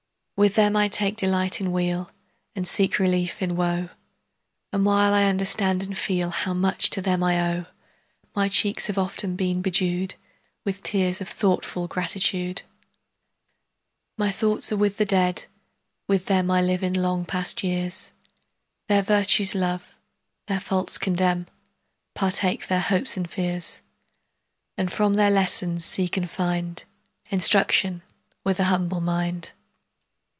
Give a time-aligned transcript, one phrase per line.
[0.37, 2.09] With them I take delight in weal
[2.55, 3.89] And seek relief in woe;
[4.73, 7.65] And while I understand and feel How much to them I owe, 10
[8.35, 10.15] My cheeks have often been bedew'd
[10.65, 12.63] With tears of thoughtful gratitude.
[14.17, 15.45] My thoughts are with the Dead;
[16.07, 18.11] with them I live in long past years,
[18.87, 19.95] Their virtues love,
[20.47, 21.55] their faults condemn, 15
[22.15, 23.83] Partake their hopes and fears;
[24.75, 26.83] And from their lessons seek and find
[27.29, 28.01] Instruction
[28.43, 29.51] with an humble mind.